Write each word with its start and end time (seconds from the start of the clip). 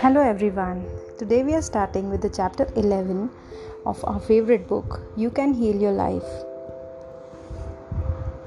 Hello 0.00 0.20
everyone. 0.20 0.84
Today 1.18 1.42
we 1.42 1.54
are 1.54 1.62
starting 1.62 2.08
with 2.08 2.22
the 2.22 2.28
chapter 2.28 2.68
11 2.76 3.28
of 3.84 4.04
our 4.04 4.20
favorite 4.20 4.68
book, 4.68 5.00
You 5.16 5.30
Can 5.30 5.54
Heal 5.54 5.74
Your 5.74 5.90
Life. 5.90 6.22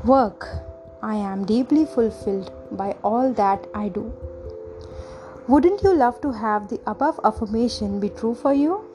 Work. 0.05 0.47
I 1.03 1.15
am 1.15 1.43
deeply 1.43 1.85
fulfilled 1.85 2.53
by 2.71 2.95
all 3.03 3.33
that 3.33 3.67
I 3.75 3.89
do. 3.89 4.13
Wouldn't 5.49 5.83
you 5.83 5.93
love 5.93 6.21
to 6.21 6.31
have 6.31 6.69
the 6.69 6.79
above 6.87 7.19
affirmation 7.25 7.99
be 7.99 8.07
true 8.07 8.33
for 8.33 8.53
you? 8.53 8.85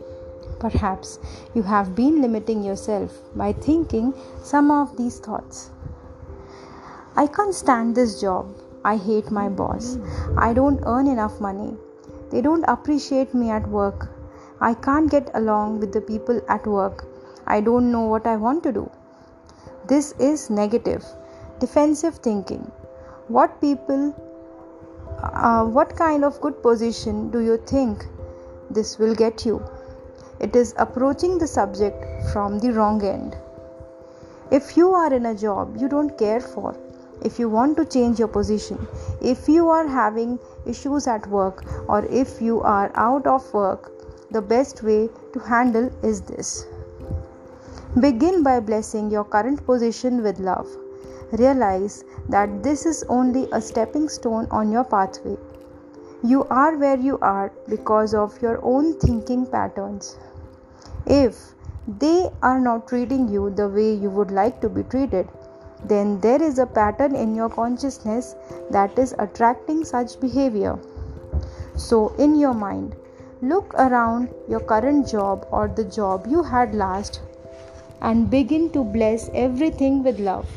Perhaps 0.61 1.19
you 1.53 1.63
have 1.65 1.95
been 1.95 2.23
limiting 2.23 2.63
yourself 2.63 3.13
by 3.35 3.53
thinking 3.53 4.15
some 4.43 4.71
of 4.71 4.97
these 4.97 5.19
thoughts. 5.19 5.69
I 7.19 7.27
can't 7.27 7.55
stand 7.55 7.95
this 7.95 8.21
job. 8.21 8.47
I 8.85 8.97
hate 8.97 9.31
my 9.31 9.49
boss. 9.49 9.99
I 10.37 10.53
don't 10.53 10.83
earn 10.85 11.07
enough 11.07 11.41
money. 11.41 11.75
They 12.31 12.43
don't 12.43 12.65
appreciate 12.65 13.33
me 13.33 13.51
at 13.51 13.67
work. 13.69 14.11
I 14.61 14.75
can't 14.75 15.11
get 15.11 15.31
along 15.33 15.81
with 15.81 15.93
the 15.95 16.03
people 16.03 16.43
at 16.49 16.67
work. 16.67 17.07
I 17.47 17.63
don't 17.63 17.91
know 17.91 18.03
what 18.03 18.27
I 18.27 18.37
want 18.37 18.63
to 18.65 18.73
do. 18.73 18.91
This 19.87 20.13
is 20.19 20.51
negative, 20.51 21.05
defensive 21.59 22.17
thinking. 22.17 22.71
What 23.29 23.61
people, 23.63 24.15
uh, 25.23 25.65
what 25.65 25.97
kind 25.97 26.23
of 26.23 26.41
good 26.43 26.63
position 26.63 27.31
do 27.31 27.41
you 27.41 27.57
think 27.57 28.05
this 28.71 28.99
will 28.99 29.15
get 29.15 29.47
you? 29.47 29.63
It 30.39 30.55
is 30.55 30.75
approaching 30.77 31.39
the 31.39 31.47
subject 31.47 32.05
from 32.33 32.59
the 32.59 32.73
wrong 32.73 33.03
end. 33.03 33.37
If 34.51 34.77
you 34.77 34.93
are 34.93 35.13
in 35.15 35.25
a 35.27 35.35
job 35.35 35.79
you 35.79 35.89
don't 35.89 36.19
care 36.19 36.41
for, 36.41 36.77
if 37.23 37.39
you 37.39 37.49
want 37.49 37.77
to 37.79 37.85
change 37.85 38.19
your 38.19 38.29
position, 38.29 38.87
if 39.21 39.49
you 39.49 39.69
are 39.69 39.87
having 39.87 40.39
issues 40.67 41.07
at 41.07 41.27
work, 41.29 41.65
or 41.89 42.05
if 42.07 42.41
you 42.41 42.61
are 42.63 42.91
out 42.95 43.27
of 43.27 43.53
work, 43.55 43.93
the 44.31 44.43
best 44.43 44.83
way 44.83 45.09
to 45.33 45.39
handle 45.39 45.91
is 46.03 46.21
this. 46.21 46.67
Begin 48.01 48.43
by 48.43 48.61
blessing 48.61 49.11
your 49.11 49.25
current 49.25 49.65
position 49.65 50.23
with 50.23 50.39
love. 50.39 50.69
Realize 51.33 52.05
that 52.29 52.63
this 52.63 52.85
is 52.87 53.05
only 53.09 53.49
a 53.53 53.61
stepping 53.61 54.09
stone 54.09 54.47
on 54.51 54.71
your 54.71 54.85
pathway. 54.85 55.37
You 56.23 56.45
are 56.45 56.77
where 56.77 56.99
you 56.99 57.19
are 57.21 57.53
because 57.69 58.15
of 58.15 58.41
your 58.43 58.59
own 58.65 58.99
thinking 58.99 59.47
patterns. 59.47 60.17
If 61.07 61.55
they 61.87 62.29
are 62.43 62.61
not 62.61 62.89
treating 62.89 63.29
you 63.29 63.51
the 63.51 63.69
way 63.69 63.95
you 63.95 64.11
would 64.11 64.31
like 64.31 64.61
to 64.61 64.69
be 64.69 64.83
treated, 64.83 65.29
then 65.85 66.21
there 66.21 66.43
is 66.43 66.59
a 66.59 66.67
pattern 66.67 67.15
in 67.15 67.35
your 67.35 67.49
consciousness 67.49 68.35
that 68.71 68.99
is 68.99 69.15
attracting 69.19 69.85
such 69.85 70.19
behavior. 70.21 70.79
So, 71.77 72.15
in 72.17 72.37
your 72.37 72.55
mind, 72.55 72.97
look 73.43 73.75
around 73.75 74.31
your 74.49 74.61
current 74.61 75.07
job 75.09 75.47
or 75.51 75.69
the 75.69 75.85
job 75.85 76.27
you 76.29 76.43
had 76.43 76.75
last 76.75 77.21
and 78.01 78.31
begin 78.31 78.71
to 78.71 78.83
bless 78.83 79.31
everything 79.35 80.03
with 80.03 80.19
love 80.19 80.49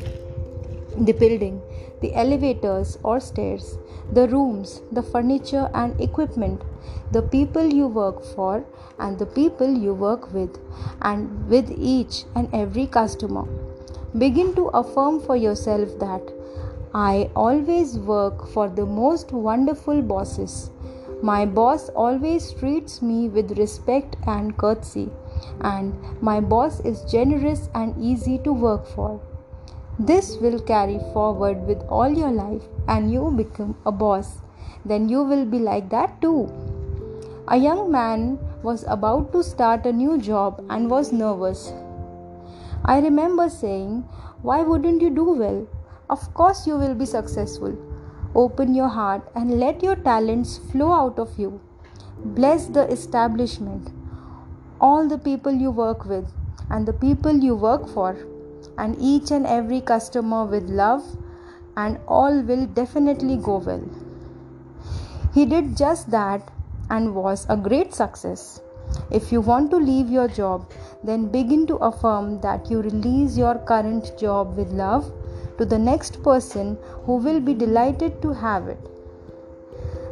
the 0.96 1.12
building, 1.12 1.62
the 2.00 2.14
elevators 2.14 2.98
or 3.02 3.20
stairs, 3.20 3.78
the 4.12 4.26
rooms, 4.28 4.82
the 4.92 5.02
furniture 5.02 5.70
and 5.74 5.98
equipment, 6.00 6.62
the 7.12 7.22
people 7.22 7.64
you 7.64 7.86
work 7.86 8.24
for, 8.34 8.64
and 8.98 9.18
the 9.18 9.26
people 9.26 9.70
you 9.70 9.94
work 9.94 10.32
with, 10.32 10.58
and 11.02 11.48
with 11.48 11.70
each 11.70 12.24
and 12.34 12.48
every 12.52 12.86
customer. 12.86 13.46
Begin 14.18 14.54
to 14.56 14.66
affirm 14.74 15.20
for 15.20 15.36
yourself 15.36 15.96
that 16.00 16.32
I 16.92 17.30
always 17.36 17.96
work 17.96 18.48
for 18.48 18.68
the 18.68 18.84
most 18.84 19.30
wonderful 19.30 20.02
bosses. 20.02 20.70
My 21.22 21.46
boss 21.46 21.90
always 21.90 22.52
treats 22.52 23.00
me 23.02 23.28
with 23.28 23.56
respect 23.56 24.16
and 24.26 24.56
courtesy, 24.56 25.10
and 25.60 25.94
my 26.20 26.40
boss 26.40 26.80
is 26.80 27.02
generous 27.02 27.68
and 27.72 27.94
easy 28.02 28.38
to 28.38 28.52
work 28.52 28.84
for. 28.84 29.20
This 30.00 30.38
will 30.38 30.58
carry 30.58 30.98
forward 31.12 31.64
with 31.68 31.80
all 31.88 32.08
your 32.08 32.32
life, 32.32 32.64
and 32.88 33.12
you 33.12 33.30
become 33.30 33.76
a 33.86 33.92
boss. 33.92 34.38
Then 34.84 35.08
you 35.08 35.22
will 35.22 35.44
be 35.44 35.60
like 35.60 35.88
that 35.90 36.20
too. 36.20 36.48
A 37.46 37.56
young 37.56 37.92
man 37.92 38.40
was 38.64 38.84
about 38.88 39.32
to 39.34 39.44
start 39.44 39.86
a 39.86 39.92
new 39.92 40.18
job 40.18 40.64
and 40.68 40.90
was 40.90 41.12
nervous. 41.12 41.72
I 42.84 43.00
remember 43.00 43.48
saying, 43.48 44.08
Why 44.42 44.62
wouldn't 44.62 45.02
you 45.02 45.10
do 45.10 45.24
well? 45.24 45.66
Of 46.08 46.32
course, 46.34 46.66
you 46.66 46.76
will 46.76 46.94
be 46.94 47.06
successful. 47.06 47.76
Open 48.34 48.74
your 48.74 48.88
heart 48.88 49.30
and 49.34 49.58
let 49.58 49.82
your 49.82 49.96
talents 49.96 50.58
flow 50.58 50.92
out 50.92 51.18
of 51.18 51.38
you. 51.38 51.60
Bless 52.24 52.66
the 52.66 52.90
establishment, 52.90 53.90
all 54.80 55.08
the 55.08 55.18
people 55.18 55.52
you 55.52 55.70
work 55.70 56.04
with, 56.04 56.32
and 56.70 56.86
the 56.86 56.92
people 56.92 57.32
you 57.32 57.54
work 57.54 57.88
for 57.88 58.16
and 58.78 58.96
each 58.98 59.30
and 59.30 59.46
every 59.46 59.80
customer 59.80 60.44
with 60.44 60.68
love, 60.68 61.04
and 61.76 61.98
all 62.06 62.40
will 62.42 62.66
definitely 62.66 63.36
go 63.36 63.58
well. 63.58 63.84
He 65.34 65.44
did 65.46 65.76
just 65.76 66.10
that 66.10 66.50
and 66.88 67.14
was 67.14 67.46
a 67.48 67.56
great 67.56 67.94
success. 67.94 68.60
If 69.10 69.32
you 69.32 69.40
want 69.40 69.70
to 69.70 69.76
leave 69.76 70.08
your 70.08 70.28
job, 70.28 70.70
then 71.02 71.26
begin 71.28 71.66
to 71.66 71.76
affirm 71.76 72.40
that 72.40 72.70
you 72.70 72.80
release 72.82 73.36
your 73.36 73.56
current 73.58 74.16
job 74.18 74.56
with 74.56 74.70
love 74.70 75.12
to 75.58 75.64
the 75.64 75.78
next 75.78 76.22
person 76.22 76.78
who 77.04 77.16
will 77.16 77.40
be 77.40 77.54
delighted 77.54 78.22
to 78.22 78.32
have 78.32 78.68
it. 78.68 78.78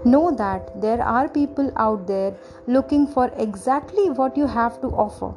Know 0.04 0.30
that 0.36 0.80
there 0.80 1.02
are 1.02 1.28
people 1.28 1.72
out 1.76 2.06
there 2.06 2.36
looking 2.66 3.06
for 3.06 3.30
exactly 3.36 4.10
what 4.10 4.36
you 4.36 4.46
have 4.46 4.80
to 4.80 4.88
offer 4.88 5.34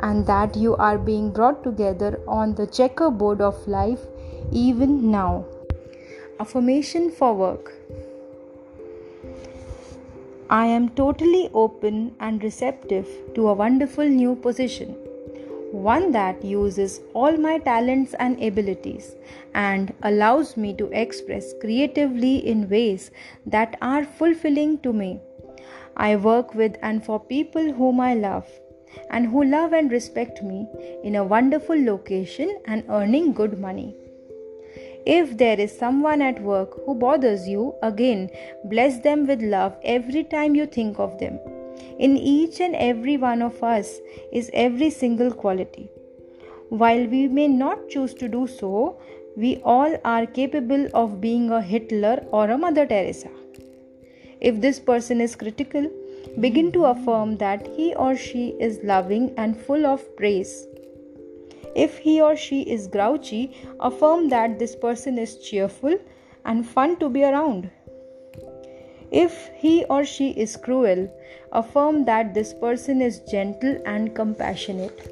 and 0.00 0.26
that 0.26 0.56
you 0.56 0.76
are 0.76 0.98
being 0.98 1.30
brought 1.30 1.62
together 1.62 2.20
on 2.26 2.54
the 2.54 2.66
checkerboard 2.66 3.40
of 3.40 3.66
life 3.68 4.00
even 4.50 5.10
now. 5.10 5.44
Affirmation 6.40 7.10
for 7.10 7.34
work. 7.34 7.72
I 10.50 10.66
am 10.66 10.90
totally 10.90 11.48
open 11.54 12.14
and 12.20 12.42
receptive 12.42 13.08
to 13.34 13.48
a 13.48 13.54
wonderful 13.54 14.06
new 14.06 14.36
position, 14.36 14.90
one 15.72 16.12
that 16.12 16.44
uses 16.44 17.00
all 17.14 17.38
my 17.38 17.58
talents 17.58 18.12
and 18.18 18.42
abilities 18.42 19.16
and 19.54 19.94
allows 20.02 20.58
me 20.58 20.74
to 20.74 20.90
express 20.92 21.54
creatively 21.62 22.46
in 22.46 22.68
ways 22.68 23.10
that 23.46 23.78
are 23.80 24.04
fulfilling 24.04 24.78
to 24.80 24.92
me. 24.92 25.18
I 25.96 26.16
work 26.16 26.54
with 26.54 26.76
and 26.82 27.02
for 27.02 27.18
people 27.18 27.72
whom 27.72 27.98
I 27.98 28.12
love 28.12 28.46
and 29.10 29.26
who 29.26 29.44
love 29.44 29.72
and 29.72 29.90
respect 29.90 30.42
me 30.42 30.68
in 31.02 31.16
a 31.16 31.24
wonderful 31.24 31.82
location 31.82 32.60
and 32.66 32.84
earning 32.90 33.32
good 33.32 33.58
money. 33.58 33.96
If 35.06 35.36
there 35.36 35.60
is 35.60 35.76
someone 35.76 36.22
at 36.22 36.42
work 36.42 36.82
who 36.84 36.94
bothers 36.94 37.46
you, 37.46 37.74
again 37.82 38.30
bless 38.64 39.00
them 39.00 39.26
with 39.26 39.42
love 39.42 39.76
every 39.84 40.24
time 40.24 40.54
you 40.54 40.66
think 40.66 40.98
of 40.98 41.18
them. 41.18 41.38
In 41.98 42.16
each 42.16 42.60
and 42.60 42.74
every 42.74 43.16
one 43.16 43.42
of 43.42 43.62
us 43.62 44.00
is 44.32 44.50
every 44.54 44.90
single 44.90 45.30
quality. 45.32 45.90
While 46.70 47.06
we 47.06 47.28
may 47.28 47.48
not 47.48 47.88
choose 47.88 48.14
to 48.14 48.28
do 48.28 48.46
so, 48.46 48.98
we 49.36 49.60
all 49.64 49.96
are 50.04 50.26
capable 50.26 50.88
of 50.94 51.20
being 51.20 51.50
a 51.50 51.60
Hitler 51.60 52.24
or 52.30 52.50
a 52.50 52.56
Mother 52.56 52.86
Teresa. 52.86 53.28
If 54.40 54.60
this 54.60 54.80
person 54.80 55.20
is 55.20 55.36
critical, 55.36 55.90
begin 56.40 56.72
to 56.72 56.84
affirm 56.86 57.36
that 57.38 57.66
he 57.76 57.94
or 57.94 58.16
she 58.16 58.48
is 58.60 58.78
loving 58.82 59.34
and 59.36 59.56
full 59.56 59.86
of 59.86 60.16
praise. 60.16 60.66
If 61.74 61.98
he 61.98 62.20
or 62.20 62.36
she 62.36 62.62
is 62.62 62.86
grouchy, 62.86 63.56
affirm 63.80 64.28
that 64.28 64.58
this 64.58 64.76
person 64.76 65.18
is 65.18 65.38
cheerful 65.38 65.98
and 66.44 66.66
fun 66.66 66.96
to 66.98 67.08
be 67.08 67.24
around. 67.24 67.70
If 69.10 69.50
he 69.56 69.84
or 69.84 70.04
she 70.04 70.30
is 70.30 70.56
cruel, 70.56 71.08
affirm 71.52 72.04
that 72.04 72.34
this 72.34 72.54
person 72.54 73.00
is 73.00 73.20
gentle 73.20 73.80
and 73.86 74.14
compassionate. 74.14 75.10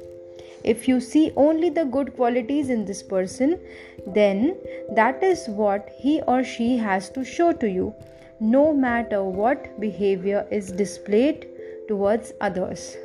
If 0.63 0.87
you 0.87 1.01
see 1.01 1.31
only 1.35 1.69
the 1.69 1.85
good 1.85 2.15
qualities 2.15 2.69
in 2.69 2.85
this 2.85 3.03
person, 3.03 3.59
then 4.07 4.55
that 4.91 5.21
is 5.21 5.47
what 5.47 5.89
he 5.97 6.21
or 6.21 6.43
she 6.43 6.77
has 6.77 7.09
to 7.11 7.25
show 7.25 7.51
to 7.53 7.69
you 7.69 7.93
no 8.39 8.73
matter 8.73 9.23
what 9.23 9.79
behavior 9.79 10.47
is 10.51 10.71
displayed 10.71 11.47
towards 11.87 12.33
others. 12.41 12.97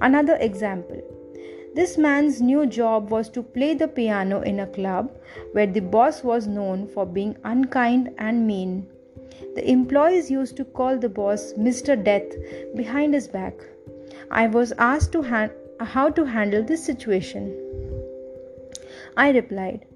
Another 0.00 0.36
example 0.36 1.13
this 1.74 1.98
man's 1.98 2.40
new 2.40 2.66
job 2.66 3.10
was 3.10 3.28
to 3.30 3.42
play 3.42 3.74
the 3.74 3.88
piano 3.88 4.40
in 4.42 4.60
a 4.60 4.66
club 4.66 5.10
where 5.52 5.66
the 5.66 5.80
boss 5.80 6.22
was 6.22 6.46
known 6.46 6.86
for 6.86 7.04
being 7.04 7.36
unkind 7.42 8.10
and 8.18 8.46
mean. 8.46 8.86
The 9.56 9.68
employees 9.68 10.30
used 10.30 10.56
to 10.58 10.64
call 10.64 10.98
the 10.98 11.08
boss 11.08 11.52
Mr. 11.54 12.02
Death 12.02 12.36
behind 12.76 13.14
his 13.14 13.26
back. 13.26 13.54
I 14.30 14.46
was 14.46 14.72
asked 14.78 15.12
to 15.12 15.50
how 15.80 16.10
to 16.10 16.24
handle 16.24 16.62
this 16.62 16.84
situation. 16.84 17.52
I 19.16 19.30
replied, 19.30 19.86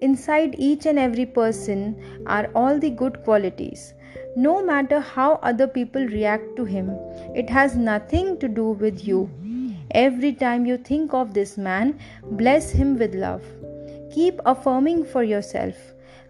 Inside 0.00 0.54
each 0.58 0.86
and 0.86 0.98
every 0.98 1.26
person 1.26 2.22
are 2.26 2.50
all 2.54 2.78
the 2.78 2.90
good 2.90 3.22
qualities. 3.22 3.94
No 4.34 4.64
matter 4.64 4.98
how 4.98 5.34
other 5.42 5.66
people 5.66 6.06
react 6.06 6.56
to 6.56 6.64
him, 6.64 6.90
it 7.34 7.50
has 7.50 7.76
nothing 7.76 8.38
to 8.38 8.48
do 8.48 8.70
with 8.70 9.06
you. 9.06 9.30
Every 9.92 10.32
time 10.32 10.66
you 10.66 10.76
think 10.76 11.12
of 11.12 11.34
this 11.34 11.58
man, 11.58 11.98
bless 12.22 12.70
him 12.70 12.98
with 12.98 13.14
love. 13.14 13.42
Keep 14.12 14.40
affirming 14.46 15.04
for 15.04 15.22
yourself. 15.22 15.74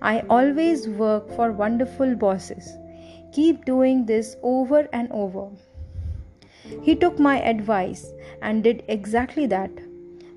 I 0.02 0.20
always 0.30 0.88
work 0.88 1.30
for 1.36 1.52
wonderful 1.52 2.14
bosses. 2.14 2.72
Keep 3.32 3.64
doing 3.64 4.06
this 4.06 4.36
over 4.42 4.88
and 4.92 5.10
over. 5.12 5.50
He 6.82 6.94
took 6.94 7.18
my 7.18 7.40
advice 7.42 8.12
and 8.42 8.62
did 8.64 8.82
exactly 8.88 9.46
that. 9.46 9.70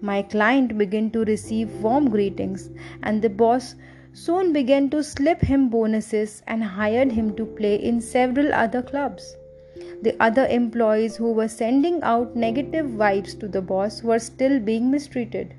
My 0.01 0.21
client 0.21 0.77
began 0.77 1.09
to 1.11 1.23
receive 1.23 1.81
warm 1.81 2.09
greetings, 2.09 2.69
and 3.03 3.21
the 3.21 3.29
boss 3.29 3.75
soon 4.11 4.51
began 4.51 4.89
to 4.89 5.03
slip 5.03 5.41
him 5.41 5.69
bonuses 5.69 6.43
and 6.47 6.63
hired 6.63 7.11
him 7.11 7.35
to 7.35 7.45
play 7.45 7.75
in 7.75 8.01
several 8.01 8.53
other 8.53 8.81
clubs. 8.81 9.35
The 10.01 10.15
other 10.19 10.45
employees 10.45 11.15
who 11.15 11.31
were 11.31 11.47
sending 11.47 12.01
out 12.03 12.35
negative 12.35 12.85
vibes 12.85 13.39
to 13.39 13.47
the 13.47 13.61
boss 13.61 14.03
were 14.03 14.19
still 14.19 14.59
being 14.59 14.91
mistreated. 14.91 15.55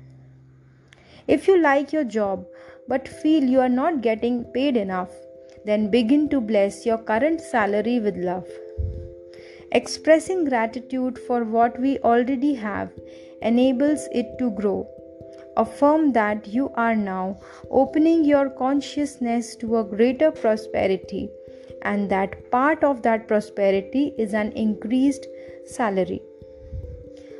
If 1.27 1.47
you 1.47 1.59
like 1.59 1.91
your 1.91 2.03
job 2.03 2.45
but 2.87 3.07
feel 3.07 3.43
you 3.43 3.59
are 3.59 3.69
not 3.69 4.01
getting 4.01 4.43
paid 4.45 4.77
enough, 4.77 5.09
then 5.65 5.89
begin 5.89 6.29
to 6.29 6.39
bless 6.39 6.85
your 6.85 6.99
current 6.99 7.41
salary 7.41 7.99
with 7.99 8.15
love. 8.17 8.47
Expressing 9.71 10.45
gratitude 10.45 11.17
for 11.17 11.43
what 11.43 11.79
we 11.79 11.97
already 11.99 12.53
have 12.53 12.91
enables 13.41 14.07
it 14.11 14.37
to 14.37 14.51
grow. 14.51 14.87
Affirm 15.57 16.11
that 16.13 16.47
you 16.47 16.71
are 16.75 16.95
now 16.95 17.39
opening 17.71 18.23
your 18.23 18.49
consciousness 18.49 19.55
to 19.55 19.77
a 19.77 19.83
greater 19.83 20.31
prosperity 20.31 21.29
and 21.93 22.09
that 22.09 22.35
part 22.51 22.83
of 22.83 23.01
that 23.03 23.27
prosperity 23.27 24.05
is 24.17 24.33
an 24.33 24.51
increased 24.53 25.27
salary. 25.65 26.21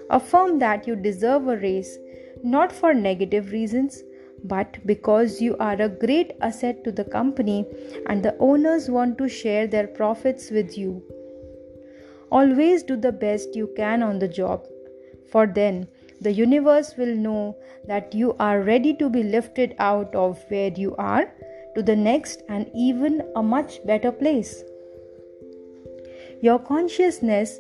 Affirm 0.09 0.59
that 0.59 0.87
you 0.87 0.95
deserve 0.95 1.47
a 1.47 1.57
raise 1.57 1.97
not 2.43 2.71
for 2.71 2.93
negative 2.93 3.51
reasons 3.51 4.03
but 4.43 4.77
because 4.85 5.41
you 5.41 5.57
are 5.57 5.81
a 5.81 5.89
great 5.89 6.33
asset 6.41 6.83
to 6.83 6.91
the 6.91 7.03
company 7.03 7.65
and 8.07 8.23
the 8.23 8.35
owners 8.39 8.89
want 8.89 9.17
to 9.17 9.27
share 9.27 9.65
their 9.67 9.87
profits 9.87 10.51
with 10.51 10.77
you. 10.77 11.01
Always 12.31 12.83
do 12.83 12.97
the 12.97 13.11
best 13.11 13.55
you 13.55 13.71
can 13.75 14.03
on 14.03 14.19
the 14.19 14.27
job, 14.27 14.65
for 15.31 15.47
then 15.47 15.87
the 16.21 16.31
universe 16.31 16.93
will 16.97 17.15
know 17.15 17.57
that 17.87 18.13
you 18.13 18.35
are 18.39 18.61
ready 18.61 18.93
to 18.95 19.09
be 19.09 19.23
lifted 19.23 19.75
out 19.79 20.13
of 20.13 20.43
where 20.49 20.71
you 20.75 20.95
are 20.97 21.31
to 21.75 21.83
the 21.83 21.95
next 21.95 22.41
and 22.49 22.69
even 22.73 23.21
a 23.35 23.43
much 23.43 23.85
better 23.85 24.11
place. 24.11 24.63
Your 26.41 26.59
consciousness 26.59 27.59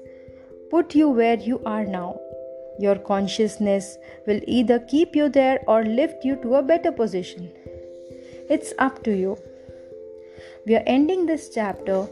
put 0.69 0.95
you 0.95 1.09
where 1.09 1.37
you 1.37 1.61
are 1.65 1.85
now. 1.85 2.19
Your 2.79 2.95
consciousness 2.95 3.97
will 4.27 4.41
either 4.47 4.79
keep 4.79 5.15
you 5.15 5.29
there 5.29 5.59
or 5.67 5.83
lift 5.83 6.25
you 6.25 6.35
to 6.37 6.55
a 6.55 6.63
better 6.63 6.91
position. 6.91 7.51
It's 8.49 8.73
up 8.79 9.03
to 9.03 9.15
you. 9.15 9.37
We 10.65 10.75
are 10.75 10.83
ending 10.85 11.25
this 11.25 11.49
chapter 11.53 12.07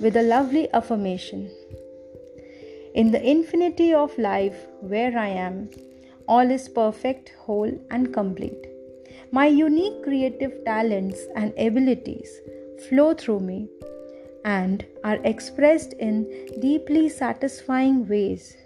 with 0.00 0.16
a 0.16 0.22
lovely 0.22 0.72
affirmation. 0.72 1.50
In 2.94 3.10
the 3.10 3.22
infinity 3.22 3.92
of 3.92 4.16
life 4.18 4.66
where 4.80 5.16
I 5.16 5.28
am, 5.28 5.70
all 6.26 6.50
is 6.50 6.68
perfect, 6.68 7.32
whole, 7.38 7.72
and 7.90 8.12
complete. 8.12 8.66
My 9.30 9.46
unique 9.46 10.02
creative 10.04 10.64
talents 10.64 11.20
and 11.36 11.52
abilities 11.58 12.30
flow 12.88 13.12
through 13.12 13.40
me 13.40 13.68
and 14.42 14.86
are 15.04 15.18
expressed 15.22 15.92
in 15.92 16.24
deeply 16.60 17.10
satisfying 17.10 18.08
ways. 18.08 18.56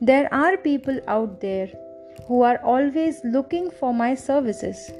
There 0.00 0.32
are 0.32 0.56
people 0.56 0.98
out 1.06 1.42
there 1.42 1.68
who 2.26 2.40
are 2.40 2.56
always 2.64 3.20
looking 3.22 3.70
for 3.70 3.92
my 3.92 4.14
services. 4.14 4.90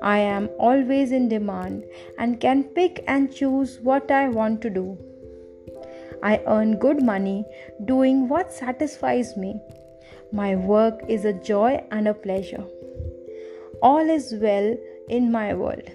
I 0.00 0.18
am 0.20 0.48
always 0.58 1.12
in 1.12 1.28
demand 1.28 1.84
and 2.18 2.40
can 2.40 2.64
pick 2.64 3.04
and 3.06 3.30
choose 3.30 3.80
what 3.82 4.10
I 4.10 4.30
want 4.30 4.62
to 4.62 4.70
do. 4.70 4.96
I 6.22 6.40
earn 6.46 6.78
good 6.78 7.02
money 7.02 7.44
doing 7.84 8.30
what 8.30 8.50
satisfies 8.50 9.36
me. 9.36 9.60
My 10.32 10.56
work 10.56 11.02
is 11.06 11.26
a 11.26 11.34
joy 11.34 11.84
and 11.90 12.08
a 12.08 12.14
pleasure 12.14 12.64
all 13.82 14.08
is 14.08 14.34
well 14.34 14.76
in 15.08 15.30
my 15.32 15.54
world. 15.54 15.90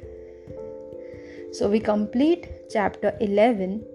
So, 1.51 1.69
we 1.69 1.79
complete 1.79 2.49
chapter 2.69 3.15
11 3.21 3.85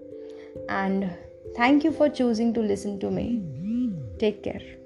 and 0.69 1.13
thank 1.55 1.83
you 1.83 1.91
for 1.91 2.09
choosing 2.09 2.53
to 2.53 2.61
listen 2.61 2.99
to 3.01 3.11
me. 3.11 3.43
Take 4.17 4.43
care. 4.43 4.78